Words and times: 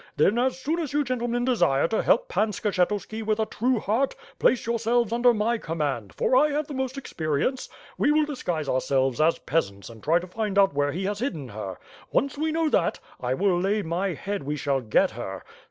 Then, 0.17 0.39
as 0.39 0.59
soon 0.59 0.79
as 0.79 0.93
you 0.93 1.03
gentlemen 1.03 1.45
desire 1.45 1.87
to 1.89 2.01
help 2.01 2.27
Pan 2.27 2.49
Skshetuski 2.51 3.23
with 3.23 3.39
a 3.39 3.45
true 3.45 3.77
heart, 3.79 4.15
place 4.39 4.65
yourselves 4.65 5.13
under 5.13 5.31
my 5.31 5.59
command; 5.59 6.15
for 6.15 6.35
I 6.35 6.49
have 6.49 6.65
the 6.65 6.73
most 6.73 6.97
experience. 6.97 7.69
We 7.99 8.11
will 8.11 8.25
disguise 8.25 8.67
ourselves 8.67 9.21
as 9.21 9.37
peasants 9.37 9.91
and 9.91 10.01
try 10.03 10.17
to 10.17 10.25
find 10.25 10.57
out 10.57 10.73
where 10.73 10.91
he 10.91 11.03
has 11.03 11.19
hidden 11.19 11.49
her. 11.49 11.77
Once 12.11 12.35
we 12.35 12.51
know 12.51 12.67
that, 12.69 12.99
I 13.19 13.35
will 13.35 13.59
lay 13.59 13.83
my 13.83 14.13
head 14.15 14.41
we 14.41 14.55
shall 14.55 14.81
get 14.81 15.11
her. 15.11 15.43